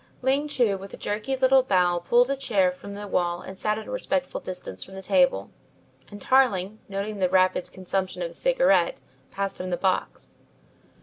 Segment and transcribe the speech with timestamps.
[0.23, 3.77] Ling Chu with a jerky little bow pulled a chair from the wall and sat
[3.77, 5.51] at a respectful distance from the table,
[6.09, 10.33] and Tarling, noting the rapid consumption of his cigarette, passed him the box.